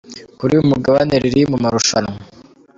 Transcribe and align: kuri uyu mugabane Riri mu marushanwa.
kuri 0.37 0.51
uyu 0.53 0.69
mugabane 0.71 1.13
Riri 1.23 1.41
mu 1.51 1.57
marushanwa. 1.63 2.17